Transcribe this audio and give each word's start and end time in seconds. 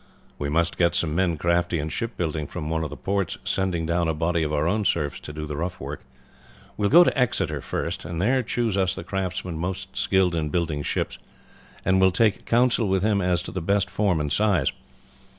"We 0.39 0.49
must 0.49 0.77
get 0.79 0.95
some 0.95 1.13
men 1.13 1.37
crafty 1.37 1.77
in 1.77 1.89
ship 1.89 2.17
building 2.17 2.47
from 2.47 2.71
one 2.71 2.83
of 2.83 2.89
the 2.89 2.97
ports, 2.97 3.37
sending 3.43 3.85
down 3.85 4.07
a 4.07 4.15
body 4.15 4.41
of 4.41 4.51
our 4.51 4.67
own 4.67 4.83
serfs 4.83 5.19
to 5.19 5.31
do 5.31 5.45
the 5.45 5.55
rough 5.55 5.79
work. 5.79 6.03
We 6.75 6.85
will 6.85 6.89
go 6.89 7.03
to 7.03 7.15
Exeter 7.15 7.61
first 7.61 8.03
and 8.03 8.19
there 8.19 8.41
choose 8.41 8.75
us 8.79 8.95
the 8.95 9.03
craftsman 9.03 9.59
most 9.59 9.95
skilled 9.95 10.33
in 10.35 10.49
building 10.49 10.81
ships, 10.81 11.19
and 11.85 12.01
will 12.01 12.09
take 12.11 12.45
council 12.47 12.87
with 12.89 13.03
him 13.03 13.21
as 13.21 13.43
to 13.43 13.51
the 13.51 13.61
best 13.61 13.91
form 13.91 14.19
and 14.19 14.31
size. 14.31 14.71